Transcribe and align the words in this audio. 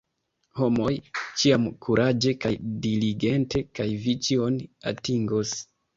Homoj, 0.59 0.93
ĉiam 1.41 1.67
kuraĝe 1.87 2.33
kaj 2.45 2.53
diligente, 2.87 3.61
kaj 3.81 3.89
vi 4.07 4.17
ĉion 4.29 4.59
atingos! 4.95 5.53